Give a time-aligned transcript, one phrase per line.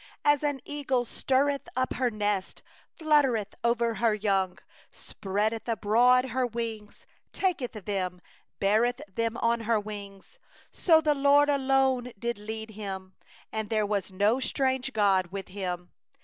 [0.25, 2.63] 11As an eagle that stirreth up her nest,
[2.99, 4.57] Hovereth over her young,
[4.91, 8.19] Spreadeth abroad her wings, taketh them,
[8.57, 10.39] Beareth them on her pinions—
[10.73, 13.13] 12The LORD alone did lead him,
[13.51, 15.91] And there was no strange god with Him.